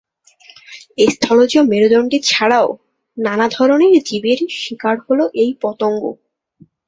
[1.07, 2.67] স্থলজ মেরুদণ্ডী ছাড়াও,
[3.17, 6.03] নানান ধরনের জীবের শিকার হল এই পতঙ্গ।